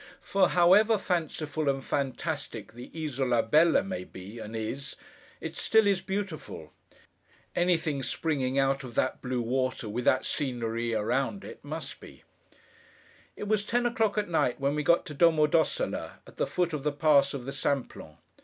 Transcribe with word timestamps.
For 0.21 0.49
however 0.49 0.97
fanciful 0.97 1.69
and 1.69 1.85
fantastic 1.85 2.71
the 2.73 2.89
Isola 2.95 3.43
Bella 3.43 3.83
may 3.83 4.03
be, 4.03 4.39
and 4.39 4.55
is, 4.55 4.95
it 5.39 5.55
still 5.55 5.85
is 5.85 6.01
beautiful. 6.01 6.73
Anything 7.55 8.01
springing 8.01 8.57
out 8.57 8.83
of 8.83 8.95
that 8.95 9.21
blue 9.21 9.43
water, 9.43 9.87
with 9.87 10.05
that 10.05 10.25
scenery 10.25 10.95
around 10.95 11.43
it, 11.43 11.63
must 11.63 11.99
be. 11.99 12.23
It 13.35 13.47
was 13.47 13.63
ten 13.63 13.85
o'clock 13.85 14.17
at 14.17 14.27
night 14.27 14.59
when 14.59 14.73
we 14.73 14.81
got 14.81 15.05
to 15.05 15.13
Domo 15.13 15.45
d'Ossola, 15.45 16.13
at 16.25 16.37
the 16.37 16.47
foot 16.47 16.73
of 16.73 16.81
the 16.81 16.91
Pass 16.91 17.35
of 17.35 17.45
the 17.45 17.53
Simplon. 17.53 18.17